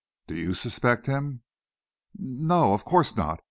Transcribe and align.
"Do 0.25 0.33
you 0.35 0.55
suspect 0.55 1.05
him?" 1.05 1.43
"N 2.19 2.47
no, 2.47 2.73
of 2.73 2.83
course 2.85 3.15
not. 3.15 3.39